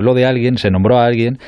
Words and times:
habló 0.00 0.14
de 0.14 0.24
alguien, 0.24 0.56
se 0.56 0.70
nombró 0.70 0.98
a 0.98 1.04
alguien 1.04 1.38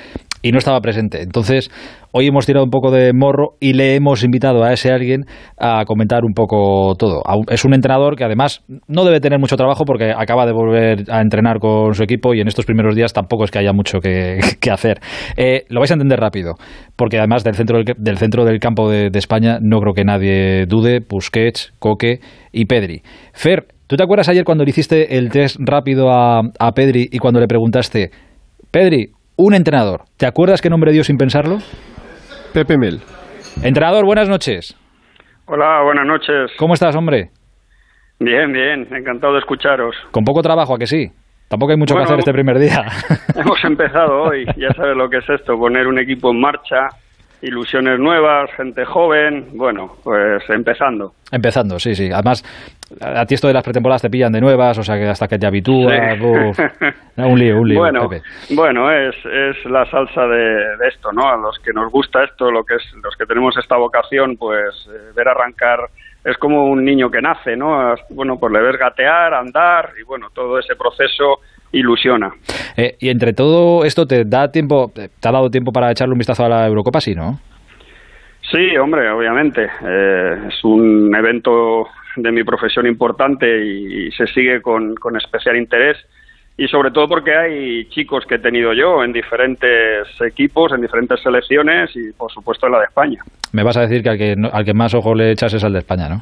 y 0.42 0.50
no 0.50 0.58
estaba 0.58 0.80
presente. 0.80 1.22
Entonces, 1.22 1.70
hoy 2.10 2.26
hemos 2.26 2.46
tirado 2.46 2.64
un 2.64 2.70
poco 2.70 2.90
de 2.90 3.12
morro 3.14 3.54
y 3.60 3.74
le 3.74 3.94
hemos 3.94 4.24
invitado 4.24 4.64
a 4.64 4.72
ese 4.72 4.90
alguien 4.90 5.24
a 5.56 5.84
comentar 5.84 6.24
un 6.24 6.34
poco 6.34 6.94
todo. 6.98 7.22
Es 7.48 7.64
un 7.64 7.74
entrenador 7.74 8.16
que 8.16 8.24
además 8.24 8.64
no 8.88 9.04
debe 9.04 9.20
tener 9.20 9.38
mucho 9.38 9.56
trabajo 9.56 9.84
porque 9.84 10.12
acaba 10.14 10.44
de 10.44 10.52
volver 10.52 11.04
a 11.08 11.20
entrenar 11.20 11.60
con 11.60 11.94
su 11.94 12.02
equipo 12.02 12.34
y 12.34 12.40
en 12.40 12.48
estos 12.48 12.66
primeros 12.66 12.96
días 12.96 13.12
tampoco 13.12 13.44
es 13.44 13.50
que 13.52 13.60
haya 13.60 13.72
mucho 13.72 14.00
que, 14.00 14.40
hacer. 14.70 15.00
Eh, 15.36 15.64
lo 15.68 15.80
vais 15.80 15.90
a 15.92 15.94
entender 15.94 16.18
rápido, 16.18 16.54
porque 16.96 17.18
además 17.18 17.44
del 17.44 17.54
centro 17.54 17.78
del, 17.96 18.18
centro 18.18 18.44
del 18.44 18.58
campo 18.58 18.90
de, 18.90 19.10
España 19.22 19.58
no 19.60 19.78
creo 19.78 19.94
que 19.94 20.04
nadie 20.04 20.66
dude, 20.66 21.00
Busquets, 21.08 21.72
Coque 21.78 22.18
y 22.50 22.64
Pedri. 22.64 23.02
Fer, 23.32 23.68
¿tú 23.86 23.94
te 23.94 24.02
acuerdas 24.02 24.28
ayer 24.28 24.42
cuando 24.42 24.64
le 24.64 24.70
hiciste 24.70 25.16
el 25.16 25.30
test 25.30 25.56
rápido 25.60 26.10
a 26.10 26.72
Pedri 26.74 27.08
y 27.12 27.18
cuando 27.18 27.38
le 27.38 27.46
preguntaste, 27.46 28.10
Pedri, 28.72 29.10
un 29.36 29.52
entrenador. 29.52 30.04
¿Te 30.16 30.24
acuerdas 30.24 30.62
qué 30.62 30.70
nombre 30.70 30.92
dio 30.92 31.04
sin 31.04 31.18
pensarlo? 31.18 31.58
Pepe 32.54 32.78
Mel. 32.78 33.00
Entrenador, 33.62 34.06
buenas 34.06 34.30
noches. 34.30 34.74
Hola, 35.44 35.82
buenas 35.82 36.06
noches. 36.06 36.52
¿Cómo 36.56 36.72
estás, 36.72 36.96
hombre? 36.96 37.28
Bien, 38.18 38.50
bien, 38.50 38.88
encantado 38.90 39.34
de 39.34 39.40
escucharos. 39.40 39.94
Con 40.10 40.24
poco 40.24 40.40
trabajo, 40.40 40.74
¿a 40.74 40.78
que 40.78 40.86
sí? 40.86 41.10
Tampoco 41.48 41.72
hay 41.72 41.76
mucho 41.76 41.94
que 41.94 42.00
hacer 42.00 42.20
este 42.20 42.32
primer 42.32 42.58
día. 42.58 42.86
Hemos 43.36 43.62
empezado 43.64 44.22
hoy, 44.22 44.46
ya 44.56 44.72
sabes 44.74 44.96
lo 44.96 45.10
que 45.10 45.18
es 45.18 45.28
esto, 45.28 45.58
poner 45.58 45.86
un 45.86 45.98
equipo 45.98 46.30
en 46.30 46.40
marcha, 46.40 46.88
ilusiones 47.42 47.98
nuevas, 47.98 48.50
gente 48.52 48.84
joven, 48.84 49.48
bueno, 49.54 49.96
pues 50.02 50.48
empezando. 50.48 51.12
Empezando, 51.30 51.78
sí, 51.78 51.94
sí. 51.94 52.10
Además, 52.12 52.42
a 53.00 53.26
ti 53.26 53.34
esto 53.34 53.48
de 53.48 53.54
las 53.54 53.64
pretemporadas 53.64 54.02
te 54.02 54.10
pillan 54.10 54.32
de 54.32 54.40
nuevas, 54.40 54.78
o 54.78 54.82
sea 54.82 54.96
que 54.96 55.08
hasta 55.08 55.26
que 55.26 55.38
te 55.38 55.46
habitúas, 55.46 56.18
un 57.16 57.38
lío, 57.38 57.60
un 57.60 57.68
lío. 57.68 57.80
Bueno, 57.82 58.08
bueno 58.50 58.90
es, 58.92 59.16
es 59.24 59.64
la 59.66 59.84
salsa 59.90 60.26
de, 60.26 60.88
esto, 60.88 61.12
¿no? 61.12 61.28
A 61.28 61.36
los 61.36 61.58
que 61.58 61.72
nos 61.72 61.90
gusta 61.90 62.22
esto, 62.24 62.50
lo 62.50 62.64
que 62.64 62.76
es, 62.76 62.82
los 63.02 63.16
que 63.16 63.26
tenemos 63.26 63.56
esta 63.56 63.76
vocación, 63.76 64.36
pues 64.36 64.88
eh, 64.88 65.12
ver 65.14 65.28
arrancar 65.28 65.80
es 66.24 66.36
como 66.38 66.66
un 66.66 66.84
niño 66.84 67.10
que 67.10 67.20
nace, 67.20 67.56
¿no? 67.56 67.94
Bueno, 68.10 68.38
pues 68.38 68.52
le 68.52 68.60
ves 68.60 68.78
gatear, 68.78 69.34
andar 69.34 69.90
y 70.00 70.04
bueno, 70.04 70.28
todo 70.32 70.58
ese 70.58 70.76
proceso 70.76 71.40
ilusiona. 71.72 72.32
Eh, 72.76 72.96
y 73.00 73.08
entre 73.08 73.32
todo 73.32 73.84
esto, 73.84 74.06
¿te 74.06 74.24
da 74.24 74.50
tiempo, 74.50 74.92
te 74.94 75.28
ha 75.28 75.32
dado 75.32 75.50
tiempo 75.50 75.72
para 75.72 75.90
echarle 75.90 76.12
un 76.12 76.18
vistazo 76.18 76.44
a 76.44 76.48
la 76.48 76.66
Eurocopa, 76.66 77.00
sí, 77.00 77.14
no? 77.14 77.40
Sí, 78.50 78.76
hombre, 78.76 79.10
obviamente. 79.10 79.64
Eh, 79.64 80.38
es 80.48 80.64
un 80.64 81.14
evento 81.14 81.88
de 82.16 82.32
mi 82.32 82.44
profesión 82.44 82.86
importante 82.86 83.64
y, 83.64 84.10
se 84.12 84.26
sigue 84.26 84.60
con, 84.60 84.94
especial 85.16 85.56
interés 85.56 85.96
y 86.56 86.68
sobre 86.68 86.90
todo 86.90 87.08
porque 87.08 87.34
hay 87.34 87.88
chicos 87.88 88.26
que 88.26 88.34
he 88.34 88.38
tenido 88.38 88.74
yo 88.74 89.02
en 89.02 89.12
diferentes 89.12 90.06
equipos, 90.20 90.72
en 90.72 90.82
diferentes 90.82 91.20
selecciones 91.22 91.90
y 91.96 92.12
por 92.12 92.30
supuesto 92.30 92.66
en 92.66 92.72
la 92.72 92.80
de 92.80 92.84
España. 92.84 93.22
Me 93.52 93.62
vas 93.62 93.76
a 93.76 93.82
decir 93.82 94.02
que 94.02 94.10
al 94.10 94.18
que, 94.18 94.34
al 94.52 94.64
que 94.64 94.74
más 94.74 94.94
ojo 94.94 95.14
le 95.14 95.30
echas 95.30 95.52
es 95.54 95.64
al 95.64 95.72
de 95.72 95.80
España, 95.80 96.08
¿no? 96.08 96.20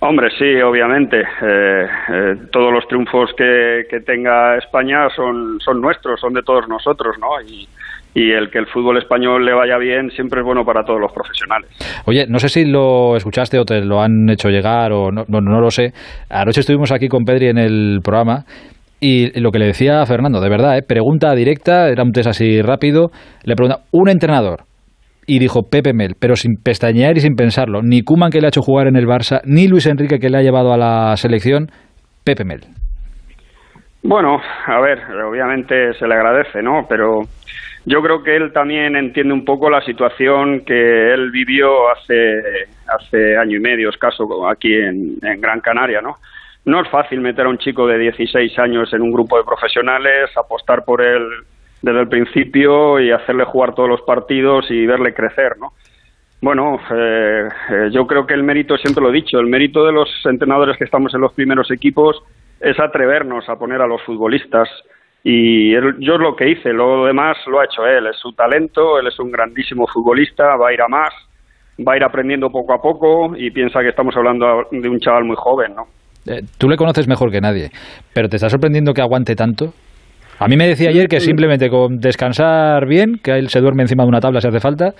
Hombre, 0.00 0.28
sí, 0.38 0.60
obviamente. 0.62 1.20
Eh, 1.20 1.86
eh, 2.12 2.34
todos 2.52 2.72
los 2.72 2.86
triunfos 2.86 3.30
que, 3.36 3.82
que, 3.90 4.00
tenga 4.00 4.56
España 4.56 5.08
son, 5.14 5.58
son 5.60 5.80
nuestros, 5.80 6.20
son 6.20 6.34
de 6.34 6.42
todos 6.42 6.68
nosotros, 6.68 7.16
¿no? 7.18 7.28
Y, 7.44 7.66
y 8.14 8.32
el 8.32 8.50
que 8.50 8.58
el 8.58 8.66
fútbol 8.66 8.98
español 8.98 9.44
le 9.44 9.52
vaya 9.52 9.76
bien 9.76 10.10
siempre 10.10 10.40
es 10.40 10.46
bueno 10.46 10.64
para 10.64 10.84
todos 10.84 11.00
los 11.00 11.12
profesionales. 11.12 11.68
Oye, 12.06 12.26
no 12.28 12.38
sé 12.38 12.48
si 12.48 12.64
lo 12.64 13.16
escuchaste 13.16 13.58
o 13.58 13.64
te 13.64 13.84
lo 13.84 14.00
han 14.00 14.28
hecho 14.30 14.48
llegar 14.48 14.92
o 14.92 15.10
no, 15.10 15.24
no, 15.28 15.40
no 15.40 15.60
lo 15.60 15.70
sé. 15.70 15.92
Anoche 16.30 16.60
estuvimos 16.60 16.92
aquí 16.92 17.08
con 17.08 17.24
Pedri 17.24 17.48
en 17.48 17.58
el 17.58 17.98
programa 18.02 18.44
y 19.00 19.38
lo 19.40 19.50
que 19.50 19.58
le 19.58 19.66
decía 19.66 20.00
a 20.00 20.06
Fernando, 20.06 20.40
de 20.40 20.48
verdad, 20.48 20.78
¿eh? 20.78 20.82
pregunta 20.82 21.34
directa, 21.34 21.88
era 21.88 22.02
un 22.02 22.10
test 22.10 22.28
así 22.28 22.60
rápido, 22.62 23.10
le 23.44 23.54
pregunta, 23.54 23.82
un 23.92 24.08
entrenador, 24.08 24.64
y 25.28 25.38
dijo 25.38 25.68
Pepe 25.70 25.92
Mel, 25.92 26.14
pero 26.18 26.34
sin 26.34 26.56
pestañear 26.56 27.18
y 27.18 27.20
sin 27.20 27.36
pensarlo, 27.36 27.82
ni 27.82 28.02
Kuman 28.02 28.30
que 28.30 28.40
le 28.40 28.46
ha 28.46 28.48
hecho 28.48 28.62
jugar 28.62 28.86
en 28.86 28.96
el 28.96 29.06
Barça, 29.06 29.42
ni 29.44 29.68
Luis 29.68 29.86
Enrique 29.86 30.18
que 30.18 30.30
le 30.30 30.38
ha 30.38 30.42
llevado 30.42 30.72
a 30.72 30.78
la 30.78 31.14
selección, 31.16 31.66
Pepe 32.24 32.44
Mel. 32.44 32.62
Bueno, 34.02 34.40
a 34.66 34.80
ver, 34.80 35.00
obviamente 35.22 35.92
se 35.94 36.08
le 36.08 36.14
agradece, 36.14 36.62
¿no? 36.62 36.86
Pero 36.88 37.22
yo 37.84 38.00
creo 38.00 38.22
que 38.22 38.36
él 38.36 38.52
también 38.54 38.96
entiende 38.96 39.34
un 39.34 39.44
poco 39.44 39.68
la 39.68 39.82
situación 39.82 40.64
que 40.64 41.12
él 41.12 41.30
vivió 41.30 41.90
hace, 41.90 42.42
hace 42.86 43.36
año 43.36 43.58
y 43.58 43.60
medio 43.60 43.90
escaso 43.90 44.48
aquí 44.48 44.74
en, 44.74 45.18
Gran 45.40 45.60
Canaria, 45.60 46.00
¿no? 46.00 46.14
No 46.64 46.80
es 46.80 46.88
fácil 46.88 47.20
meter 47.20 47.44
a 47.44 47.50
un 47.50 47.58
chico 47.58 47.86
de 47.86 47.98
16 47.98 48.58
años 48.58 48.92
en 48.94 49.02
un 49.02 49.12
grupo 49.12 49.36
de 49.36 49.44
profesionales, 49.44 50.30
apostar 50.36 50.84
por 50.84 51.02
él 51.02 51.22
desde 51.82 52.00
el 52.00 52.08
principio 52.08 53.00
y 53.00 53.10
hacerle 53.10 53.44
jugar 53.44 53.74
todos 53.74 53.88
los 53.88 54.02
partidos 54.02 54.70
y 54.70 54.86
verle 54.86 55.14
crecer, 55.14 55.56
¿no? 55.58 55.72
Bueno, 56.40 56.78
eh, 56.94 57.48
eh, 57.70 57.88
yo 57.90 58.06
creo 58.06 58.24
que 58.26 58.34
el 58.34 58.44
mérito, 58.44 58.76
siempre 58.76 59.02
lo 59.02 59.10
he 59.10 59.12
dicho, 59.12 59.38
el 59.38 59.46
mérito 59.46 59.84
de 59.84 59.92
los 59.92 60.08
entrenadores 60.24 60.76
que 60.76 60.84
estamos 60.84 61.12
en 61.14 61.20
los 61.20 61.32
primeros 61.32 61.70
equipos 61.70 62.22
es 62.60 62.78
atrevernos 62.78 63.48
a 63.48 63.56
poner 63.56 63.80
a 63.80 63.86
los 63.86 64.02
futbolistas 64.02 64.68
y 65.24 65.72
yo 65.72 66.14
es 66.14 66.20
lo 66.20 66.36
que 66.36 66.50
hice, 66.50 66.72
lo 66.72 67.06
demás 67.06 67.36
lo 67.48 67.60
ha 67.60 67.64
hecho 67.64 67.84
él, 67.86 68.06
es 68.06 68.16
su 68.18 68.32
talento, 68.32 69.00
él 69.00 69.08
es 69.08 69.18
un 69.18 69.32
grandísimo 69.32 69.86
futbolista, 69.86 70.56
va 70.56 70.68
a 70.68 70.72
ir 70.72 70.80
a 70.80 70.88
más, 70.88 71.10
va 71.86 71.94
a 71.94 71.96
ir 71.96 72.04
aprendiendo 72.04 72.50
poco 72.50 72.72
a 72.72 72.80
poco 72.80 73.36
y 73.36 73.50
piensa 73.50 73.80
que 73.80 73.88
estamos 73.88 74.16
hablando 74.16 74.64
de 74.70 74.88
un 74.88 75.00
chaval 75.00 75.24
muy 75.24 75.36
joven, 75.36 75.74
¿no? 75.74 75.84
Eh, 76.26 76.42
tú 76.56 76.68
le 76.68 76.76
conoces 76.76 77.08
mejor 77.08 77.32
que 77.32 77.40
nadie, 77.40 77.70
pero 78.14 78.28
¿te 78.28 78.36
está 78.36 78.48
sorprendiendo 78.48 78.92
que 78.92 79.02
aguante 79.02 79.34
tanto? 79.34 79.72
A 80.40 80.46
mí 80.46 80.56
me 80.56 80.68
decía 80.68 80.90
ayer 80.90 81.08
que 81.08 81.18
simplemente 81.18 81.68
con 81.68 81.98
descansar 81.98 82.86
bien, 82.86 83.18
que 83.22 83.32
él 83.32 83.48
se 83.48 83.60
duerme 83.60 83.82
encima 83.82 84.04
de 84.04 84.08
una 84.08 84.20
tabla 84.20 84.40
si 84.40 84.46
hace 84.46 84.60
falta, 84.60 84.94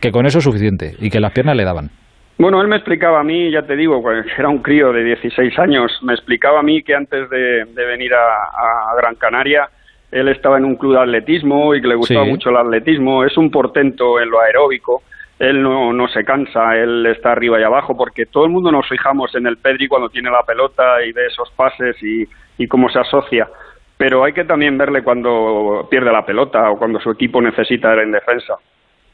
que 0.00 0.12
con 0.12 0.24
eso 0.24 0.38
es 0.38 0.44
suficiente 0.44 0.92
y 1.00 1.10
que 1.10 1.18
las 1.18 1.32
piernas 1.32 1.56
le 1.56 1.64
daban. 1.64 1.90
Bueno, 2.38 2.62
él 2.62 2.68
me 2.68 2.76
explicaba 2.76 3.20
a 3.20 3.24
mí, 3.24 3.50
ya 3.50 3.62
te 3.62 3.74
digo, 3.74 4.00
era 4.38 4.48
un 4.48 4.58
crío 4.58 4.92
de 4.92 5.02
16 5.02 5.58
años, 5.58 5.98
me 6.02 6.14
explicaba 6.14 6.60
a 6.60 6.62
mí 6.62 6.82
que 6.82 6.94
antes 6.94 7.28
de, 7.28 7.64
venir 7.74 8.12
a, 8.14 8.94
Gran 8.96 9.16
Canaria, 9.16 9.68
él 10.12 10.28
estaba 10.28 10.58
en 10.58 10.64
un 10.64 10.76
club 10.76 10.94
de 10.94 11.00
atletismo 11.00 11.74
y 11.74 11.82
que 11.82 11.88
le 11.88 11.96
gustaba 11.96 12.24
mucho 12.24 12.50
el 12.50 12.56
atletismo, 12.56 13.24
es 13.24 13.36
un 13.36 13.50
portento 13.50 14.20
en 14.20 14.30
lo 14.30 14.40
aeróbico, 14.40 15.02
él 15.40 15.60
no, 15.60 15.92
no 15.92 16.06
se 16.06 16.24
cansa, 16.24 16.76
él 16.76 17.04
está 17.06 17.32
arriba 17.32 17.58
y 17.58 17.64
abajo, 17.64 17.96
porque 17.96 18.26
todo 18.26 18.44
el 18.44 18.52
mundo 18.52 18.70
nos 18.70 18.88
fijamos 18.88 19.34
en 19.34 19.48
el 19.48 19.56
Pedri 19.56 19.88
cuando 19.88 20.08
tiene 20.08 20.30
la 20.30 20.44
pelota 20.46 21.04
y 21.04 21.10
ve 21.10 21.26
esos 21.26 21.50
pases 21.50 22.00
y, 22.00 22.24
y 22.58 22.68
cómo 22.68 22.88
se 22.88 23.00
asocia, 23.00 23.48
pero 24.04 24.22
hay 24.22 24.34
que 24.34 24.44
también 24.44 24.76
verle 24.76 25.02
cuando 25.02 25.88
pierde 25.88 26.12
la 26.12 26.26
pelota 26.26 26.70
o 26.70 26.76
cuando 26.76 27.00
su 27.00 27.10
equipo 27.10 27.40
necesita 27.40 27.90
en 27.94 28.12
defensa. 28.12 28.52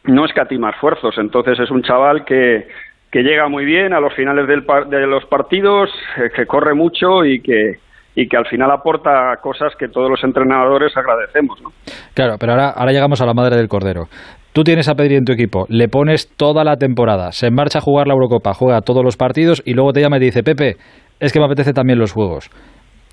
No 0.02 0.24
escatima 0.24 0.70
esfuerzos, 0.70 1.16
entonces 1.16 1.60
es 1.60 1.70
un 1.70 1.82
chaval 1.82 2.24
que 2.24 2.66
que 3.12 3.22
llega 3.22 3.48
muy 3.48 3.64
bien 3.64 3.92
a 3.92 4.00
los 4.00 4.12
finales 4.14 4.48
del 4.48 4.64
de 4.88 5.06
los 5.06 5.24
partidos, 5.26 5.90
eh, 6.16 6.30
que 6.34 6.44
corre 6.44 6.74
mucho 6.74 7.24
y 7.24 7.40
que, 7.40 7.74
y 8.16 8.26
que 8.26 8.36
al 8.36 8.46
final 8.46 8.72
aporta 8.72 9.36
cosas 9.40 9.74
que 9.78 9.86
todos 9.86 10.10
los 10.10 10.24
entrenadores 10.24 10.92
agradecemos. 10.96 11.62
¿no? 11.62 11.70
Claro, 12.14 12.34
pero 12.40 12.52
ahora, 12.52 12.70
ahora 12.70 12.90
llegamos 12.90 13.20
a 13.20 13.26
la 13.26 13.34
madre 13.34 13.56
del 13.56 13.68
cordero. 13.68 14.06
Tú 14.52 14.64
tienes 14.64 14.88
a 14.88 14.96
Pedri 14.96 15.14
en 15.14 15.24
tu 15.24 15.32
equipo, 15.32 15.66
le 15.68 15.86
pones 15.86 16.34
toda 16.36 16.64
la 16.64 16.74
temporada, 16.76 17.30
se 17.30 17.52
marcha 17.52 17.78
a 17.78 17.82
jugar 17.82 18.08
la 18.08 18.14
Eurocopa, 18.14 18.54
juega 18.54 18.80
todos 18.80 19.04
los 19.04 19.16
partidos 19.16 19.62
y 19.64 19.74
luego 19.74 19.92
te 19.92 20.00
llama 20.00 20.16
y 20.16 20.20
te 20.20 20.26
dice, 20.26 20.42
Pepe, 20.42 20.78
es 21.20 21.32
que 21.32 21.38
me 21.38 21.46
apetece 21.46 21.72
también 21.72 22.00
los 22.00 22.12
juegos. 22.12 22.50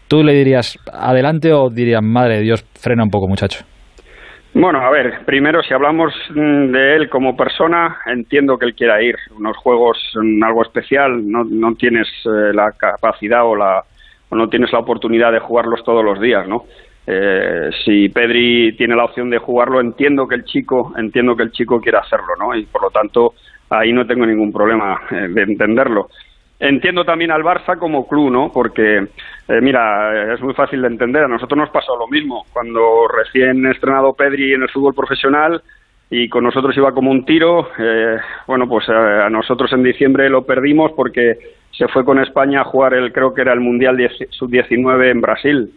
¿Tú 0.08 0.24
le 0.24 0.34
dirías 0.34 0.78
adelante 0.92 1.52
o 1.52 1.70
dirías, 1.70 2.02
madre 2.02 2.38
de 2.38 2.42
Dios, 2.42 2.66
frena 2.80 3.04
un 3.04 3.10
poco, 3.10 3.28
muchacho? 3.28 3.66
Bueno, 4.54 4.80
a 4.80 4.90
ver, 4.90 5.20
primero 5.26 5.62
si 5.62 5.74
hablamos 5.74 6.14
mm, 6.30 6.72
de 6.72 6.96
él 6.96 7.10
como 7.10 7.36
persona, 7.36 7.98
entiendo 8.06 8.58
que 8.58 8.66
él 8.66 8.74
quiera 8.74 9.02
ir. 9.04 9.16
Unos 9.38 9.58
juegos, 9.58 9.98
mm, 10.16 10.44
algo 10.44 10.64
especial, 10.64 11.30
no, 11.30 11.44
no 11.44 11.76
tienes 11.76 12.08
eh, 12.26 12.54
la 12.54 12.72
capacidad 12.72 13.46
o, 13.46 13.56
la, 13.56 13.84
o 14.30 14.36
no 14.36 14.48
tienes 14.48 14.72
la 14.72 14.80
oportunidad 14.80 15.32
de 15.32 15.40
jugarlos 15.40 15.84
todos 15.84 16.04
los 16.04 16.20
días, 16.20 16.48
¿no? 16.48 16.64
Eh, 17.06 17.70
si 17.86 18.10
Pedri 18.10 18.76
tiene 18.76 18.96
la 18.96 19.06
opción 19.06 19.30
de 19.30 19.38
jugarlo, 19.38 19.80
entiendo 19.80 20.28
que 20.28 20.36
el 20.36 20.44
chico, 20.44 20.94
entiendo 20.98 21.36
que 21.36 21.44
el 21.44 21.52
chico 21.52 21.80
quiera 21.80 22.00
hacerlo, 22.00 22.36
¿no? 22.40 22.56
Y 22.56 22.66
por 22.66 22.82
lo 22.82 22.90
tanto 22.90 23.34
ahí 23.70 23.94
no 23.94 24.06
tengo 24.06 24.26
ningún 24.26 24.52
problema 24.52 25.02
eh, 25.12 25.28
de 25.30 25.44
entenderlo. 25.44 26.08
Entiendo 26.60 27.06
también 27.06 27.30
al 27.30 27.44
Barça 27.44 27.78
como 27.78 28.08
club, 28.08 28.32
¿no? 28.32 28.52
Porque, 28.52 28.98
eh, 29.48 29.62
mira, 29.62 30.34
es 30.34 30.42
muy 30.42 30.56
fácil 30.56 30.82
de 30.82 30.88
entender. 30.88 31.24
A 31.24 31.28
nosotros 31.28 31.58
nos 31.58 31.70
pasó 31.70 31.96
lo 31.96 32.08
mismo. 32.08 32.46
Cuando 32.52 33.08
recién 33.08 33.66
estrenado 33.68 34.14
Pedri 34.14 34.54
en 34.54 34.64
el 34.64 34.70
fútbol 34.70 34.96
profesional 34.96 35.62
y 36.10 36.28
con 36.30 36.44
nosotros 36.44 36.76
iba 36.76 36.94
como 36.94 37.12
un 37.12 37.26
tiro, 37.26 37.70
eh, 37.78 38.18
bueno, 38.48 38.68
pues 38.68 38.90
eh, 38.90 38.92
a, 38.92 39.30
nosotros 39.30 39.72
en 39.74 39.84
diciembre 39.84 40.30
lo 40.30 40.46
perdimos 40.46 40.94
porque 40.94 41.38
se 41.72 41.88
fue 41.90 42.04
con 42.04 42.18
España 42.20 42.62
a 42.62 42.66
jugar 42.66 42.96
el, 42.96 43.14
creo 43.14 43.36
que 43.36 43.42
era 43.42 43.54
el 43.54 43.60
Mundial 43.60 43.98
Sub-19 44.32 45.12
en 45.12 45.22
Brasil. 45.22 45.72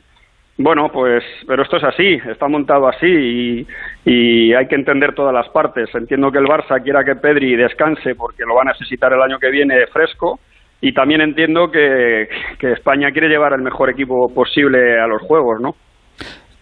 Bueno, 0.56 0.91
pues, 0.91 1.25
pero 1.47 1.62
esto 1.62 1.76
es 1.76 1.85
así, 1.85 2.21
está 2.26 2.49
montado 2.49 2.88
así 2.88 3.67
y, 4.05 4.53
hay 4.55 4.67
que 4.67 4.75
entender 4.75 5.15
todas 5.15 5.35
las 5.35 5.49
partes. 5.50 5.94
Entiendo 5.94 6.33
que 6.33 6.38
el 6.38 6.44
Barça 6.44 6.83
quiera 6.83 7.05
que 7.05 7.17
Pedri 7.17 7.56
descanse 7.56 8.15
porque 8.15 8.44
lo 8.44 8.55
va 8.55 8.62
a 8.62 8.73
necesitar 8.73 9.12
el 9.12 9.23
año 9.23 9.38
que 9.38 9.50
viene 9.50 9.87
fresco 9.87 10.41
y 10.81 10.93
también 10.93 11.21
entiendo 11.21 11.71
que, 11.71 12.29
España 12.73 13.11
quiere 13.12 13.29
llevar 13.29 13.53
el 13.53 13.62
mejor 13.62 13.91
equipo 13.91 14.29
posible 14.35 14.99
a 14.99 15.06
los 15.06 15.23
Juegos, 15.23 15.61
¿no? 15.61 15.71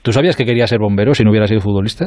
¿Tú 0.02 0.12
sabías 0.12 0.36
que 0.36 0.44
quería 0.44 0.66
ser 0.66 0.78
bombero 0.78 1.14
si 1.14 1.24
no 1.24 1.30
hubiera 1.30 1.46
sido 1.46 1.60
futbolista? 1.60 2.06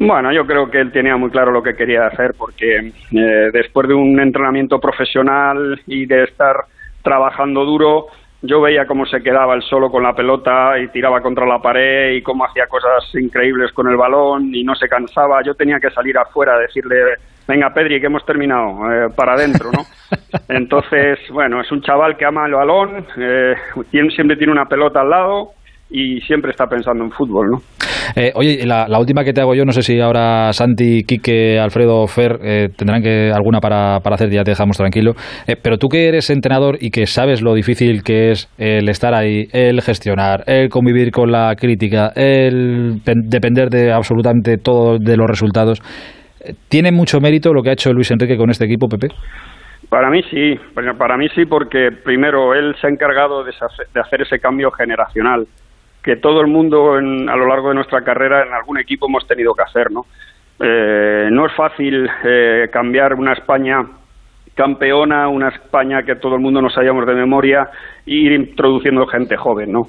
Bueno, 0.00 0.32
yo 0.32 0.44
creo 0.44 0.70
que 0.70 0.80
él 0.80 0.92
tenía 0.92 1.16
muy 1.16 1.30
claro 1.30 1.50
lo 1.50 1.62
que 1.62 1.74
quería 1.74 2.06
hacer 2.06 2.30
porque 2.38 2.76
eh, 2.76 3.50
después 3.52 3.88
de 3.88 3.94
un 3.94 4.18
entrenamiento 4.20 4.78
profesional 4.78 5.80
y 5.86 6.06
de 6.06 6.24
estar 6.24 6.54
trabajando 7.02 7.64
duro, 7.64 8.06
yo 8.42 8.60
veía 8.60 8.86
cómo 8.86 9.04
se 9.06 9.20
quedaba 9.20 9.54
él 9.54 9.62
solo 9.62 9.90
con 9.90 10.02
la 10.02 10.14
pelota 10.14 10.78
y 10.78 10.88
tiraba 10.88 11.20
contra 11.20 11.46
la 11.46 11.58
pared 11.58 12.12
y 12.12 12.22
cómo 12.22 12.44
hacía 12.44 12.66
cosas 12.66 13.04
increíbles 13.14 13.72
con 13.72 13.88
el 13.88 13.96
balón 13.96 14.54
y 14.54 14.62
no 14.62 14.74
se 14.76 14.88
cansaba. 14.88 15.42
Yo 15.44 15.54
tenía 15.54 15.80
que 15.80 15.90
salir 15.90 16.16
afuera 16.16 16.54
a 16.54 16.58
decirle, 16.58 17.16
venga 17.48 17.74
Pedri, 17.74 18.00
que 18.00 18.06
hemos 18.06 18.24
terminado, 18.24 18.92
eh, 18.92 19.08
para 19.14 19.32
adentro, 19.32 19.70
¿no? 19.72 19.84
Entonces, 20.48 21.18
bueno, 21.30 21.60
es 21.60 21.72
un 21.72 21.82
chaval 21.82 22.16
que 22.16 22.26
ama 22.26 22.46
el 22.46 22.54
balón, 22.54 23.06
eh, 23.16 23.54
siempre 23.90 24.36
tiene 24.36 24.52
una 24.52 24.68
pelota 24.68 25.00
al 25.00 25.10
lado 25.10 25.50
y 25.90 26.20
siempre 26.20 26.52
está 26.52 26.68
pensando 26.68 27.02
en 27.02 27.10
fútbol, 27.10 27.50
¿no? 27.50 27.62
Eh, 28.16 28.32
oye, 28.34 28.64
la, 28.66 28.86
última 28.98 29.24
que 29.24 29.32
te 29.32 29.40
hago 29.40 29.54
yo, 29.54 29.64
no 29.64 29.72
sé 29.72 29.82
si 29.82 30.00
ahora 30.00 30.52
Santi, 30.52 31.02
Quique, 31.04 31.58
Alfredo, 31.58 32.06
Fer 32.06 32.38
eh, 32.42 32.68
tendrán 32.76 33.02
que 33.02 33.30
alguna 33.34 33.60
para, 33.60 34.00
para 34.00 34.14
hacer, 34.14 34.30
ya 34.30 34.44
te 34.44 34.52
dejamos 34.52 34.76
tranquilo. 34.76 35.12
Eh, 35.46 35.56
pero 35.60 35.76
tú 35.78 35.88
que 35.88 36.08
eres 36.08 36.30
entrenador 36.30 36.76
y 36.80 36.90
que 36.90 37.06
sabes 37.06 37.42
lo 37.42 37.54
difícil 37.54 38.02
que 38.02 38.30
es 38.30 38.48
el 38.58 38.88
estar 38.88 39.14
ahí, 39.14 39.46
el 39.52 39.80
gestionar, 39.82 40.44
el 40.46 40.68
convivir 40.68 41.10
con 41.10 41.30
la 41.30 41.54
crítica, 41.56 42.12
el 42.14 43.00
depender 43.04 43.68
de 43.68 43.92
absolutamente 43.92 44.56
todo 44.58 44.98
de 44.98 45.16
los 45.16 45.26
resultados, 45.28 45.80
¿tiene 46.68 46.92
mucho 46.92 47.20
mérito 47.20 47.52
lo 47.52 47.62
que 47.62 47.70
ha 47.70 47.72
hecho 47.72 47.92
Luis 47.92 48.10
Enrique 48.10 48.36
con 48.36 48.50
este 48.50 48.64
equipo, 48.64 48.88
Pepe? 48.88 49.08
Para 49.88 50.10
mí 50.10 50.22
sí, 50.30 50.54
para 50.74 51.16
mí 51.16 51.28
sí, 51.34 51.46
porque 51.46 51.88
primero 52.04 52.54
él 52.54 52.74
se 52.80 52.86
ha 52.86 52.90
encargado 52.90 53.42
de 53.42 53.52
hacer 54.00 54.22
ese 54.22 54.38
cambio 54.38 54.70
generacional 54.70 55.46
que 56.02 56.16
todo 56.16 56.40
el 56.40 56.46
mundo 56.46 56.94
a 56.94 57.36
lo 57.36 57.46
largo 57.46 57.68
de 57.68 57.74
nuestra 57.74 58.02
carrera 58.02 58.44
en 58.46 58.52
algún 58.52 58.78
equipo 58.78 59.06
hemos 59.08 59.26
tenido 59.26 59.54
que 59.54 59.62
hacer, 59.62 59.90
¿no? 59.90 60.06
Eh, 60.60 61.28
no 61.30 61.46
es 61.46 61.54
fácil 61.54 62.08
eh, 62.24 62.68
cambiar 62.72 63.14
una 63.14 63.32
España 63.32 63.78
campeona, 64.54 65.28
una 65.28 65.50
España 65.50 66.02
que 66.02 66.16
todo 66.16 66.34
el 66.34 66.40
mundo 66.40 66.60
nos 66.60 66.74
sabíamos 66.74 67.06
de 67.06 67.14
memoria, 67.14 67.68
e 68.04 68.14
ir 68.14 68.32
introduciendo 68.32 69.06
gente 69.06 69.36
joven, 69.36 69.70
¿no? 69.70 69.82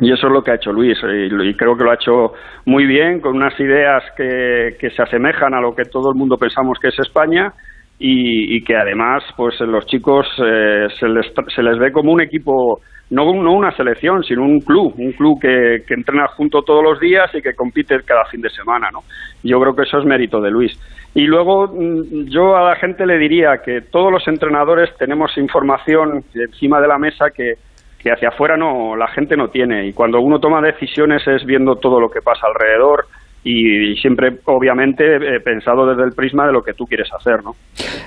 Y 0.00 0.12
eso 0.12 0.28
es 0.28 0.32
lo 0.32 0.42
que 0.42 0.52
ha 0.52 0.54
hecho 0.54 0.70
Luis, 0.70 0.96
y, 1.02 1.54
creo 1.54 1.76
que 1.76 1.82
lo 1.82 1.90
ha 1.90 1.94
hecho 1.94 2.34
muy 2.66 2.86
bien, 2.86 3.20
con 3.20 3.34
unas 3.34 3.58
ideas 3.58 4.04
que, 4.16 4.76
que 4.78 4.90
se 4.90 5.02
asemejan 5.02 5.54
a 5.54 5.60
lo 5.60 5.74
que 5.74 5.84
todo 5.84 6.10
el 6.10 6.16
mundo 6.16 6.36
pensamos 6.36 6.78
que 6.78 6.88
es 6.88 6.98
España, 7.00 7.52
y, 7.98 8.62
que 8.62 8.76
además, 8.76 9.24
pues 9.36 9.58
los 9.60 9.86
chicos 9.86 10.26
eh, 10.38 10.86
se, 10.98 11.08
les, 11.08 11.32
se 11.54 11.62
les 11.62 11.78
ve 11.78 11.90
como 11.92 12.12
un 12.12 12.20
equipo 12.20 12.80
no, 13.10 13.30
una 13.30 13.70
selección, 13.76 14.22
sino 14.24 14.42
un 14.42 14.60
club, 14.60 14.94
un 14.98 15.12
club 15.12 15.40
que, 15.40 15.84
que 15.86 15.94
entrena 15.94 16.26
junto 16.28 16.62
todos 16.62 16.82
los 16.82 16.98
días 16.98 17.30
y 17.34 17.40
que 17.40 17.54
compite 17.54 17.96
cada 18.04 18.24
fin 18.24 18.40
de 18.40 18.50
semana, 18.50 18.90
¿no? 18.92 19.00
Yo 19.42 19.60
creo 19.60 19.74
que 19.74 19.82
eso 19.82 19.98
es 19.98 20.04
mérito 20.04 20.40
de 20.40 20.50
Luis. 20.50 20.76
Y 21.14 21.22
luego 21.26 21.68
mm, 21.68 22.28
yo 22.28 22.56
a 22.56 22.68
la 22.68 22.76
gente 22.76 23.06
le 23.06 23.18
diría 23.18 23.58
que 23.64 23.80
todos 23.80 24.12
los 24.12 24.26
entrenadores 24.28 24.90
tenemos 24.98 25.36
información 25.38 26.24
encima 26.34 26.80
de 26.80 26.88
la 26.88 26.98
mesa 26.98 27.30
que, 27.34 27.54
que 27.98 28.10
hacia 28.10 28.28
afuera 28.28 28.56
no 28.56 28.96
la 28.96 29.08
gente 29.08 29.36
no 29.36 29.48
tiene 29.48 29.86
y 29.86 29.92
cuando 29.92 30.20
uno 30.20 30.38
toma 30.38 30.60
decisiones 30.60 31.26
es 31.26 31.44
viendo 31.46 31.76
todo 31.76 32.00
lo 32.00 32.10
que 32.10 32.20
pasa 32.20 32.46
alrededor 32.46 33.06
y, 33.42 33.94
siempre 33.96 34.30
obviamente 34.44 35.04
eh, 35.04 35.40
pensado 35.42 35.86
desde 35.86 36.02
el 36.02 36.12
prisma 36.12 36.46
de 36.46 36.52
lo 36.52 36.62
que 36.62 36.74
tú 36.74 36.84
quieres 36.84 37.08
hacer, 37.16 37.44
¿no? 37.44 37.52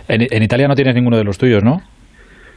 En, 0.07 0.21
en 0.29 0.43
Italia 0.43 0.67
no 0.67 0.75
tienes 0.75 0.93
ninguno 0.93 1.17
de 1.17 1.23
los 1.23 1.37
tuyos, 1.37 1.63
¿no? 1.63 1.77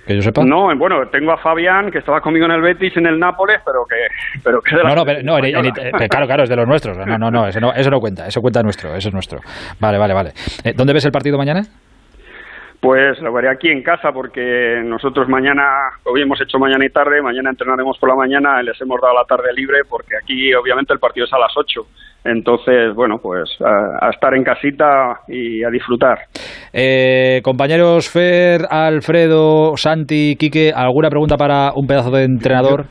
Que 0.07 0.17
yo 0.17 0.23
sepa. 0.23 0.45
No, 0.45 0.77
bueno, 0.77 1.09
tengo 1.11 1.33
a 1.33 1.39
Fabián, 1.39 1.91
que 1.91 1.99
estaba 1.99 2.21
conmigo 2.21 2.47
en 2.47 2.53
el 2.53 2.61
Betis, 2.61 2.97
en 2.97 3.07
el 3.07 3.19
Nápoles, 3.19 3.61
pero 3.65 3.85
que, 3.89 4.41
pero 4.43 4.61
que 4.61 4.77
No, 4.77 4.95
no, 4.95 5.05
pero, 5.05 5.23
no 5.23 5.37
claro, 6.09 6.27
claro, 6.27 6.43
es 6.43 6.49
de 6.49 6.57
los 6.57 6.67
nuestros. 6.67 6.97
No, 6.97 7.19
no, 7.19 7.31
no, 7.31 7.47
eso 7.47 7.61
no, 7.61 7.73
eso 7.73 7.91
no 7.91 8.01
cuenta, 8.01 8.27
eso 8.27 8.41
cuenta 8.41 8.63
nuestro, 8.63 8.95
eso 8.95 9.09
es 9.09 9.15
nuestro. 9.15 9.41
Vale, 9.81 9.99
vale, 9.99 10.15
vale. 10.15 10.31
Eh, 10.65 10.73
¿Dónde 10.75 10.93
ves 10.93 11.05
el 11.05 11.13
partido 11.13 11.39
mañana? 11.39 11.63
Pues 12.83 13.21
lo 13.21 13.33
veré 13.33 13.49
aquí 13.49 13.69
en 13.69 13.81
casa 13.81 14.11
porque 14.13 14.83
nosotros 14.85 15.29
mañana, 15.29 15.63
hoy 16.03 16.23
hemos 16.23 16.41
hecho 16.41 16.59
mañana 16.59 16.85
y 16.85 16.89
tarde, 16.89 17.23
mañana 17.23 17.51
entrenaremos 17.51 17.97
por 17.97 18.09
la 18.09 18.17
mañana, 18.17 18.61
les 18.61 18.75
hemos 18.81 19.01
dado 19.01 19.15
la 19.15 19.25
tarde 19.25 19.53
libre 19.55 19.83
porque 19.89 20.17
aquí 20.21 20.53
obviamente 20.53 20.93
el 20.93 20.99
partido 20.99 21.27
es 21.27 21.33
a 21.33 21.39
las 21.39 21.53
8. 21.57 21.81
Entonces, 22.25 22.93
bueno, 22.97 23.19
pues 23.23 23.51
a, 23.61 24.11
estar 24.11 24.35
en 24.35 24.43
casita 24.43 25.21
y 25.29 25.63
a 25.63 25.71
disfrutar. 25.71 26.23
Eh, 26.73 27.41
compañeros 27.45 28.11
Fer, 28.11 28.63
Alfredo, 28.69 29.77
Santi, 29.77 30.35
Quique, 30.35 30.73
¿alguna 30.75 31.09
pregunta 31.09 31.37
para 31.37 31.71
un 31.77 31.87
pedazo 31.87 32.11
de 32.11 32.25
entrenador? 32.25 32.87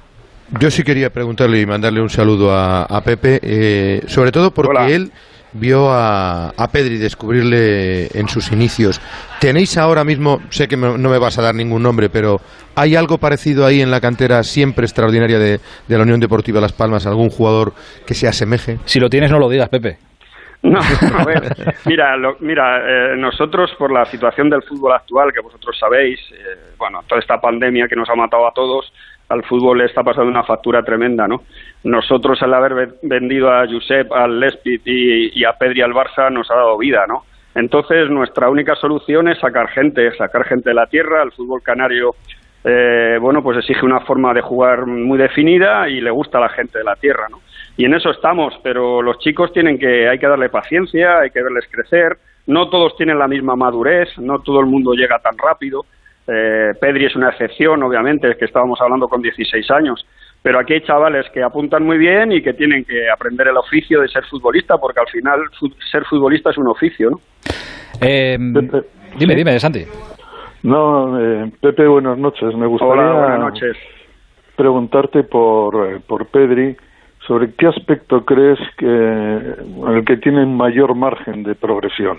Yo, 0.57 0.71
sí 0.71 0.83
quería 0.83 1.09
preguntarle 1.09 1.59
y 1.59 1.65
mandarle 1.65 1.99
un 1.99 2.09
saludo 2.09 2.53
a, 2.53 3.01
Pepe, 3.03 3.41
eh, 3.43 4.01
sobre 4.07 4.31
todo 4.31 4.51
porque 4.51 4.95
él 4.95 5.11
vio 5.53 5.91
a, 5.91 6.49
a, 6.49 6.71
Pedri 6.71 6.97
descubrirle 6.97 8.07
en 8.17 8.27
sus 8.27 8.51
inicios. 8.51 9.01
¿Tenéis 9.39 9.77
ahora 9.77 10.03
mismo, 10.03 10.41
sé 10.49 10.67
que 10.67 10.77
no 10.77 10.97
me 10.97 11.17
vas 11.17 11.37
a 11.37 11.41
dar 11.41 11.55
ningún 11.55 11.83
nombre, 11.83 12.09
pero 12.09 12.41
¿hay 12.75 12.95
algo 12.95 13.17
parecido 13.17 13.65
ahí 13.65 13.81
en 13.81 13.91
la 13.91 14.01
cantera 14.01 14.43
siempre 14.43 14.85
extraordinaria 14.85 15.39
de, 15.39 15.59
la 15.87 16.03
Unión 16.03 16.19
Deportiva 16.19 16.61
Las 16.61 16.73
Palmas? 16.73 17.05
¿Algún 17.05 17.29
jugador 17.29 17.73
que 18.05 18.13
se 18.13 18.27
asemeje? 18.27 18.79
Si 18.85 18.99
lo 18.99 19.09
tienes, 19.09 19.31
no 19.31 19.39
lo 19.39 19.49
digas, 19.49 19.69
Pepe. 19.69 20.10
No, 20.63 20.79
a 20.79 21.25
ver, 21.25 21.41
mira, 21.85 22.15
mira 22.39 23.13
eh, 23.13 23.17
nosotros 23.17 23.71
por 23.79 23.91
la 23.91 24.05
situación 24.05 24.49
del 24.49 24.61
fútbol 24.61 24.93
actual, 24.93 25.33
que 25.33 25.39
vosotros 25.39 25.75
sabéis, 25.79 26.19
eh, 26.31 26.75
bueno, 26.77 27.01
toda 27.07 27.19
esta 27.19 27.41
pandemia 27.41 27.87
que 27.87 27.95
nos 27.95 28.07
ha 28.09 28.15
matado 28.15 28.47
a 28.47 28.53
todos, 28.53 28.93
al 29.29 29.43
fútbol 29.43 29.79
le 29.79 29.85
está 29.85 30.03
pasando 30.03 30.29
una 30.29 30.43
factura 30.43 30.83
tremenda, 30.83 31.27
¿no? 31.27 31.41
Nosotros 31.83 32.41
al 32.43 32.53
haber 32.53 32.89
vendido 33.01 33.51
a 33.51 33.65
Josep, 33.65 34.11
al 34.11 34.39
Lespit 34.39 34.81
y, 34.85 35.43
a 35.43 35.53
Pedri 35.53 35.81
al 35.81 35.93
Barça 35.93 36.31
nos 36.31 36.51
ha 36.51 36.55
dado 36.55 36.77
vida, 36.77 37.05
¿no? 37.07 37.23
Entonces 37.55 38.09
nuestra 38.09 38.49
única 38.49 38.75
solución 38.75 39.29
es 39.29 39.39
sacar 39.39 39.69
gente, 39.69 40.15
sacar 40.15 40.45
gente 40.45 40.69
de 40.69 40.75
la 40.75 40.85
tierra, 40.85 41.23
el 41.23 41.31
fútbol 41.31 41.63
canario 41.63 42.15
eh, 42.63 43.17
bueno, 43.19 43.41
pues 43.41 43.57
exige 43.57 43.85
una 43.85 44.01
forma 44.01 44.33
de 44.33 44.41
jugar 44.41 44.85
muy 44.85 45.17
definida 45.17 45.89
y 45.89 45.99
le 45.99 46.11
gusta 46.11 46.37
a 46.37 46.41
la 46.41 46.49
gente 46.49 46.77
de 46.77 46.83
la 46.83 46.95
tierra, 46.95 47.27
¿no? 47.29 47.39
Y 47.81 47.85
en 47.85 47.95
eso 47.95 48.11
estamos, 48.11 48.53
pero 48.61 49.01
los 49.01 49.17
chicos 49.17 49.51
tienen 49.53 49.79
que, 49.79 50.07
hay 50.07 50.19
que 50.19 50.27
darle 50.27 50.49
paciencia, 50.49 51.17
hay 51.21 51.31
que 51.31 51.41
verles 51.41 51.65
crecer, 51.67 52.15
no 52.45 52.69
todos 52.69 52.95
tienen 52.95 53.17
la 53.17 53.27
misma 53.27 53.55
madurez, 53.55 54.07
no 54.19 54.37
todo 54.37 54.59
el 54.59 54.67
mundo 54.67 54.93
llega 54.93 55.17
tan 55.17 55.35
rápido, 55.35 55.85
eh, 56.27 56.73
Pedri 56.79 57.05
es 57.05 57.15
una 57.15 57.29
excepción, 57.29 57.81
obviamente, 57.81 58.29
es 58.29 58.37
que 58.37 58.45
estábamos 58.45 58.79
hablando 58.81 59.07
con 59.07 59.23
16 59.23 59.71
años, 59.71 60.05
pero 60.43 60.59
aquí 60.59 60.73
hay 60.73 60.81
chavales 60.81 61.25
que 61.33 61.41
apuntan 61.41 61.83
muy 61.83 61.97
bien 61.97 62.31
y 62.31 62.43
que 62.43 62.53
tienen 62.53 62.85
que 62.85 63.09
aprender 63.09 63.47
el 63.47 63.57
oficio 63.57 63.99
de 63.99 64.09
ser 64.09 64.25
futbolista, 64.25 64.77
porque 64.77 64.99
al 64.99 65.07
final 65.07 65.39
ser 65.91 66.05
futbolista 66.05 66.51
es 66.51 66.59
un 66.59 66.67
oficio, 66.67 67.09
¿no? 67.09 67.19
Eh, 67.99 68.37
dime, 69.17 69.33
dime, 69.33 69.59
Santi. 69.59 69.85
No, 70.61 71.19
eh, 71.19 71.51
Pepe, 71.59 71.87
buenas 71.87 72.19
noches. 72.19 72.53
Me 72.53 72.67
gustaría 72.67 73.51
preguntarte 74.55 75.23
por, 75.23 75.99
por 76.01 76.27
Pedri 76.27 76.77
sobre 77.31 77.53
qué 77.53 77.65
aspecto 77.65 78.25
crees 78.25 78.59
que 78.77 78.85
el 78.85 80.03
que 80.05 80.17
tiene 80.17 80.45
mayor 80.45 80.95
margen 80.95 81.43
de 81.43 81.55
progresión. 81.55 82.17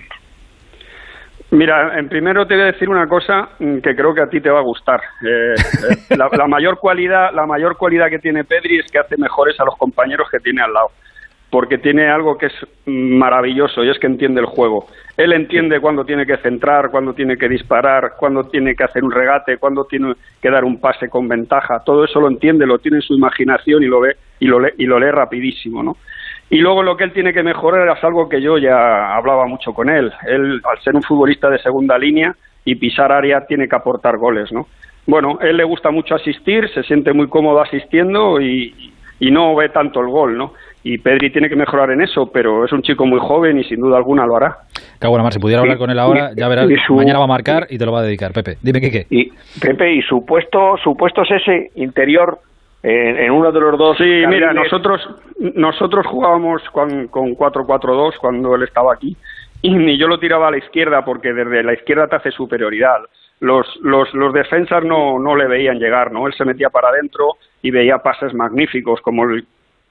Mira, 1.51 1.99
en 1.99 2.09
primero 2.09 2.47
te 2.47 2.55
voy 2.55 2.63
a 2.63 2.71
decir 2.71 2.89
una 2.89 3.07
cosa 3.07 3.49
que 3.59 3.95
creo 3.95 4.15
que 4.15 4.21
a 4.21 4.27
ti 4.27 4.41
te 4.41 4.49
va 4.49 4.57
a 4.57 4.63
gustar. 4.63 5.01
Eh, 5.21 5.53
eh, 5.53 6.17
la, 6.17 6.47
mayor 6.47 6.79
cualidad, 6.79 7.31
la 7.31 7.45
mayor 7.45 7.77
cualidad 7.77 8.09
que 8.09 8.17
tiene 8.17 8.43
Pedri 8.43 8.79
es 8.79 8.91
que 8.91 8.97
hace 8.97 9.15
mejores 9.17 9.59
a 9.59 9.65
los 9.65 9.77
compañeros 9.77 10.27
que 10.31 10.39
tiene 10.39 10.63
al 10.63 10.73
lado, 10.73 10.89
porque 11.53 11.77
tiene 11.77 12.09
algo 12.09 12.35
que 12.35 12.47
es 12.47 12.53
maravilloso 12.87 13.83
y 13.83 13.89
es 13.91 13.99
que 13.99 14.07
entiende 14.07 14.41
el 14.41 14.47
juego. 14.47 14.87
Él 15.15 15.33
entiende 15.33 15.79
cuándo 15.79 16.03
tiene 16.03 16.25
que 16.25 16.37
centrar, 16.37 16.89
cuándo 16.89 17.13
tiene 17.13 17.37
que 17.37 17.47
disparar, 17.47 18.13
cuándo 18.17 18.45
tiene 18.45 18.73
que 18.73 18.83
hacer 18.83 19.03
un 19.03 19.11
regate, 19.11 19.59
cuándo 19.59 19.85
tiene 19.85 20.13
que 20.41 20.49
dar 20.49 20.63
un 20.63 20.81
pase 20.81 21.09
con 21.09 21.27
ventaja. 21.27 21.83
Todo 21.85 22.05
eso 22.05 22.19
lo 22.19 22.27
entiende, 22.27 22.65
lo 22.65 22.79
tiene 22.79 22.97
en 22.97 23.01
su 23.03 23.13
imaginación 23.13 23.83
y 23.83 23.85
lo 23.85 23.99
ve 23.99 24.15
y 24.39 24.47
lo 24.47 24.59
lee, 24.59 24.71
y 24.79 24.87
lo 24.87 24.97
lee 24.97 25.11
rapidísimo, 25.11 25.83
¿no? 25.83 25.97
Y 26.49 26.57
luego 26.57 26.81
lo 26.81 26.97
que 26.97 27.03
él 27.03 27.13
tiene 27.13 27.33
que 27.33 27.43
mejorar 27.43 27.87
es 27.95 28.03
algo 28.03 28.27
que 28.27 28.41
yo 28.41 28.57
ya 28.57 29.15
hablaba 29.15 29.45
mucho 29.45 29.73
con 29.73 29.91
él. 29.91 30.11
Él, 30.25 30.59
al 30.63 30.81
ser 30.81 30.95
un 30.95 31.03
futbolista 31.03 31.51
de 31.51 31.59
segunda 31.59 31.99
línea 31.99 32.35
y 32.65 32.73
pisar 32.73 33.11
área, 33.11 33.45
tiene 33.45 33.67
que 33.67 33.75
aportar 33.75 34.17
goles, 34.17 34.51
¿no? 34.51 34.65
Bueno, 35.05 35.37
él 35.39 35.57
le 35.57 35.65
gusta 35.65 35.91
mucho 35.91 36.15
asistir, 36.15 36.67
se 36.73 36.81
siente 36.81 37.13
muy 37.13 37.27
cómodo 37.27 37.61
asistiendo 37.61 38.41
y, 38.41 38.91
y 39.19 39.29
no 39.29 39.55
ve 39.55 39.69
tanto 39.69 40.01
el 40.01 40.07
gol, 40.07 40.35
¿no? 40.35 40.53
Y 40.83 40.97
Pedri 40.97 41.31
tiene 41.31 41.49
que 41.49 41.55
mejorar 41.55 41.91
en 41.91 42.01
eso, 42.01 42.29
pero 42.31 42.65
es 42.65 42.71
un 42.73 42.81
chico 42.81 43.05
muy 43.05 43.19
joven 43.19 43.57
y 43.57 43.63
sin 43.63 43.79
duda 43.79 43.97
alguna 43.97 44.25
lo 44.25 44.35
hará. 44.35 44.57
Mar, 45.01 45.33
si 45.33 45.39
pudiera 45.39 45.61
hablar 45.61 45.77
con 45.77 45.89
él 45.89 45.99
ahora, 45.99 46.31
ya 46.35 46.47
verás, 46.47 46.67
mañana 46.89 47.19
va 47.19 47.25
a 47.25 47.27
marcar 47.27 47.67
y 47.69 47.77
te 47.77 47.85
lo 47.85 47.91
va 47.91 47.99
a 47.99 48.03
dedicar, 48.03 48.31
Pepe. 48.33 48.57
Dime 48.61 48.79
qué 48.81 48.91
qué. 48.91 49.05
Y, 49.09 49.31
Pepe, 49.59 49.93
¿y 49.93 50.01
su 50.01 50.25
puesto, 50.25 50.75
su 50.83 50.95
puesto 50.95 51.23
es 51.23 51.31
ese 51.31 51.71
interior 51.75 52.39
en, 52.83 53.31
uno 53.31 53.51
de 53.51 53.59
los 53.59 53.77
dos. 53.77 53.97
Sí, 53.97 54.23
mira, 54.27 54.53
nosotros 54.53 55.01
nosotros 55.55 56.05
jugábamos 56.05 56.61
con, 56.71 57.07
con 57.07 57.35
4-4-2 57.35 58.17
cuando 58.19 58.55
él 58.55 58.63
estaba 58.63 58.93
aquí 58.93 59.15
y 59.61 59.97
yo 59.97 60.07
lo 60.07 60.19
tiraba 60.19 60.49
a 60.49 60.51
la 60.51 60.57
izquierda 60.57 61.05
porque 61.05 61.33
desde 61.33 61.63
la 61.63 61.73
izquierda 61.73 62.07
te 62.07 62.17
hace 62.17 62.31
superioridad. 62.31 62.97
Los, 63.39 63.65
los, 63.81 64.13
los 64.13 64.33
defensas 64.33 64.83
no, 64.83 65.19
no 65.19 65.35
le 65.35 65.47
veían 65.47 65.79
llegar, 65.79 66.11
¿no? 66.11 66.27
Él 66.27 66.33
se 66.33 66.45
metía 66.45 66.69
para 66.69 66.89
adentro 66.89 67.37
y 67.61 67.71
veía 67.71 67.97
pases 67.99 68.33
magníficos 68.33 69.01
como 69.01 69.23
el 69.23 69.45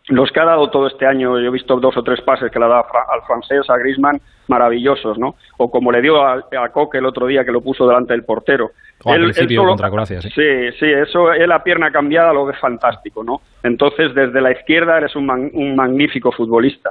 los 0.08 0.32
que 0.32 0.40
ha 0.40 0.44
dado 0.44 0.68
todo 0.70 0.88
este 0.88 1.06
año, 1.06 1.38
yo 1.38 1.46
he 1.46 1.50
visto 1.50 1.78
dos 1.78 1.96
o 1.96 2.02
tres 2.02 2.20
pases 2.22 2.50
que 2.50 2.58
le 2.58 2.64
ha 2.64 2.68
dado 2.68 2.86
al 3.12 3.22
francés, 3.22 3.68
a 3.70 3.76
Griezmann, 3.76 4.20
maravillosos, 4.48 5.18
¿no? 5.18 5.36
O 5.58 5.70
como 5.70 5.92
le 5.92 6.02
dio 6.02 6.20
a, 6.20 6.34
a 6.34 6.68
Coque 6.70 6.98
el 6.98 7.06
otro 7.06 7.26
día 7.26 7.44
que 7.44 7.52
lo 7.52 7.60
puso 7.60 7.86
delante 7.86 8.12
del 8.12 8.24
portero. 8.24 8.72
O 9.04 9.12
al 9.12 9.22
principio 9.22 9.64
contra 9.64 9.90
Croacia, 9.90 10.20
sí. 10.20 10.28
Sí, 10.30 10.72
sí, 10.78 10.86
eso, 10.86 11.32
es 11.32 11.46
la 11.46 11.62
pierna 11.62 11.90
cambiada 11.90 12.32
lo 12.32 12.46
ve 12.46 12.54
fantástico, 12.54 13.22
¿no? 13.22 13.40
Entonces, 13.62 14.14
desde 14.14 14.40
la 14.40 14.52
izquierda 14.52 14.98
eres 14.98 15.14
un, 15.14 15.30
un 15.30 15.76
magnífico 15.76 16.32
futbolista. 16.32 16.90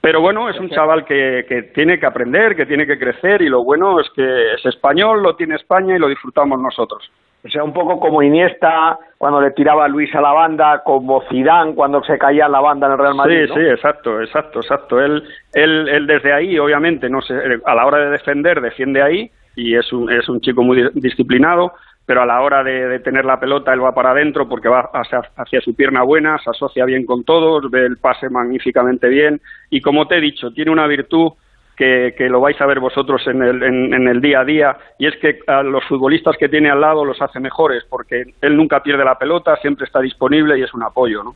Pero 0.00 0.20
bueno, 0.20 0.48
es 0.48 0.58
un 0.58 0.70
chaval 0.70 1.04
que, 1.04 1.44
que 1.46 1.62
tiene 1.74 2.00
que 2.00 2.06
aprender, 2.06 2.56
que 2.56 2.64
tiene 2.66 2.86
que 2.86 2.98
crecer 2.98 3.42
y 3.42 3.48
lo 3.48 3.62
bueno 3.62 4.00
es 4.00 4.08
que 4.16 4.54
es 4.54 4.64
español, 4.64 5.22
lo 5.22 5.36
tiene 5.36 5.56
España 5.56 5.94
y 5.94 5.98
lo 5.98 6.08
disfrutamos 6.08 6.58
nosotros. 6.58 7.10
O 7.44 7.48
sea, 7.48 7.64
un 7.64 7.72
poco 7.72 7.98
como 7.98 8.22
Iniesta 8.22 8.98
cuando 9.16 9.40
le 9.40 9.52
tiraba 9.52 9.86
a 9.86 9.88
Luis 9.88 10.14
a 10.14 10.20
la 10.20 10.32
banda, 10.32 10.82
como 10.84 11.22
Zidane 11.28 11.74
cuando 11.74 12.02
se 12.04 12.18
caía 12.18 12.46
en 12.46 12.52
la 12.52 12.60
banda 12.60 12.86
en 12.86 12.92
el 12.92 12.98
Real 12.98 13.14
Madrid. 13.14 13.46
Sí, 13.46 13.54
sí, 13.54 13.66
exacto, 13.66 14.20
exacto, 14.20 14.60
exacto. 14.60 15.00
Él, 15.00 15.22
él, 15.54 15.88
él 15.88 16.06
desde 16.06 16.32
ahí, 16.32 16.58
obviamente, 16.58 17.08
no 17.08 17.22
sé, 17.22 17.34
a 17.64 17.74
la 17.74 17.86
hora 17.86 17.98
de 17.98 18.10
defender, 18.10 18.60
defiende 18.60 19.02
ahí 19.02 19.30
y 19.56 19.74
es 19.74 19.92
un, 19.92 20.10
es 20.10 20.28
un 20.28 20.40
chico 20.40 20.62
muy 20.62 20.90
disciplinado, 20.94 21.72
pero 22.06 22.22
a 22.22 22.26
la 22.26 22.40
hora 22.40 22.62
de, 22.62 22.98
tener 23.00 23.24
la 23.24 23.38
pelota 23.38 23.72
él 23.72 23.82
va 23.84 23.94
para 23.94 24.10
adentro 24.10 24.48
porque 24.48 24.68
va 24.68 24.90
hacia, 24.92 25.22
hacia, 25.36 25.60
su 25.60 25.74
pierna 25.74 26.02
buena, 26.02 26.38
se 26.38 26.50
asocia 26.50 26.84
bien 26.84 27.04
con 27.04 27.24
todos, 27.24 27.70
ve 27.70 27.86
el 27.86 27.98
pase 27.98 28.28
magníficamente 28.28 29.08
bien 29.08 29.40
y 29.70 29.80
como 29.80 30.06
te 30.06 30.16
he 30.16 30.20
dicho, 30.20 30.50
tiene 30.52 30.70
una 30.70 30.86
virtud 30.86 31.32
que, 31.76 32.12
lo 32.28 32.40
vais 32.40 32.60
a 32.60 32.66
ver 32.66 32.80
vosotros 32.80 33.22
en 33.26 33.42
el, 33.42 33.62
en, 33.62 34.08
el 34.08 34.20
día 34.20 34.40
a 34.40 34.44
día, 34.44 34.76
y 34.98 35.06
es 35.06 35.14
que 35.20 35.38
a 35.46 35.62
los 35.62 35.84
futbolistas 35.88 36.36
que 36.38 36.48
tiene 36.48 36.70
al 36.70 36.80
lado 36.80 37.04
los 37.04 37.20
hace 37.20 37.40
mejores, 37.40 37.84
porque 37.88 38.22
él 38.40 38.56
nunca 38.56 38.80
pierde 38.80 39.04
la 39.04 39.14
pelota, 39.14 39.56
siempre 39.56 39.86
está 39.86 40.00
disponible 40.00 40.58
y 40.58 40.62
es 40.62 40.74
un 40.74 40.82
apoyo, 40.82 41.22
¿no? 41.22 41.32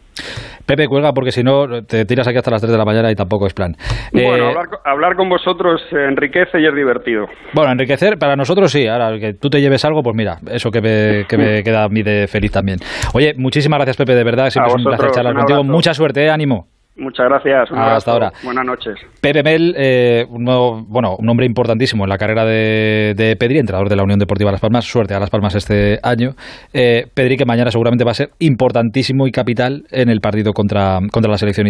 Pepe, 0.67 0.89
cuelga, 0.89 1.13
porque 1.13 1.31
si 1.31 1.43
no 1.43 1.85
te 1.85 2.07
tiras 2.07 2.27
aquí 2.27 2.39
hasta 2.39 2.51
las 2.51 2.63
3 2.63 2.73
de 2.73 2.79
la 2.79 2.85
mañana 2.87 3.11
y 3.11 3.15
tampoco 3.15 3.47
es 3.47 3.53
plan. 3.53 3.75
Bueno, 4.13 4.51
eh, 4.51 4.55
hablar, 4.85 5.15
con 5.15 5.29
vosotros 5.29 5.83
enriquece 5.93 6.61
y 6.61 6.67
es 6.67 6.75
divertido. 6.75 7.27
Bueno, 7.53 7.73
enriquecer 7.73 8.19
para 8.19 8.35
nosotros 8.35 8.73
sí, 8.73 8.87
ahora 8.87 9.19
que 9.19 9.35
tú 9.35 9.51
te 9.51 9.61
lleves 9.61 9.85
algo, 9.85 10.03
pues 10.03 10.17
mira, 10.17 10.37
eso 10.51 10.71
que 10.71 10.81
me, 10.81 11.27
que 11.29 11.37
me 11.37 11.63
queda 11.63 11.85
a 11.85 11.89
mí 11.89 12.03
de 12.03 12.27
feliz 12.29 12.53
también. 12.53 12.79
Oye, 13.13 13.35
muchísimas 13.37 13.79
gracias 13.79 13.97
Pepe, 13.97 14.15
de 14.15 14.25
verdad, 14.25 14.49
siempre 14.49 14.73
es 14.73 14.77
un 14.77 14.85
placer 14.85 15.11
charlar 15.11 15.35
contigo. 15.35 15.65
Mucha 15.65 15.93
suerte, 15.93 16.25
¿eh? 16.25 16.31
ánimo. 16.31 16.74
Muchas 16.97 17.27
gracias. 17.29 17.71
Hasta 17.73 18.13
ahora. 18.13 18.33
Buenas 18.45 18.65
noches. 18.65 18.95
Pepe 19.21 19.43
Mel, 19.43 19.75
eh, 19.77 20.25
un, 20.29 20.45
bueno, 20.89 21.17
un 21.19 21.29
hombre 21.29 21.45
importantísimo 21.45 22.05
en 22.05 22.11
la 22.11 22.19
carrera 22.19 22.45
de, 22.45 23.15
de, 23.17 23.37
Pedri, 23.37 23.59
entrenador 23.59 23.89
de 23.89 23.97
la 23.97 24.05
Unión 24.05 24.19
Deportiva 24.19 24.53
Las 24.53 24.61
Palmas. 24.61 24.85
Suerte 24.85 25.15
a 25.15 25.19
Las 25.19 25.31
Palmas 25.31 25.55
este 25.57 25.99
año. 26.03 26.31
Eh, 26.73 27.07
Pedri, 27.13 27.37
que 27.37 27.47
mañana 27.47 27.71
seguramente 27.71 28.05
va 28.05 28.13
a 28.13 28.15
ser 28.15 28.31
importantísimo 28.39 29.27
y 29.27 29.33
capital 29.33 29.85
en 29.91 30.09
el 30.09 30.21
partido 30.21 30.53
contra, 30.53 30.99
contra 31.11 31.31
la 31.31 31.39
selección 31.39 31.63